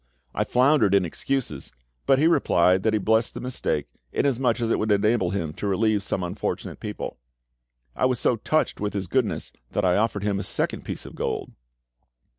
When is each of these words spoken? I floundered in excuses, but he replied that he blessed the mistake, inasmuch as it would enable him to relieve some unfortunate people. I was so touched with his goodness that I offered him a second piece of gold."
I 0.33 0.45
floundered 0.45 0.95
in 0.95 1.05
excuses, 1.05 1.71
but 2.07 2.17
he 2.17 2.25
replied 2.25 2.81
that 2.81 2.93
he 2.93 2.97
blessed 2.97 3.35
the 3.35 3.39
mistake, 3.39 3.85
inasmuch 4.11 4.59
as 4.59 4.71
it 4.71 4.79
would 4.79 4.91
enable 4.91 5.29
him 5.29 5.53
to 5.53 5.67
relieve 5.67 6.01
some 6.01 6.23
unfortunate 6.23 6.79
people. 6.79 7.19
I 7.95 8.07
was 8.07 8.19
so 8.19 8.37
touched 8.37 8.79
with 8.79 8.93
his 8.93 9.05
goodness 9.05 9.51
that 9.73 9.85
I 9.85 9.97
offered 9.97 10.23
him 10.23 10.39
a 10.39 10.43
second 10.43 10.85
piece 10.85 11.05
of 11.05 11.13
gold." 11.13 11.51